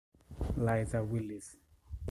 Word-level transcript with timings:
Lisa 0.57 0.97
Willis 1.05 1.61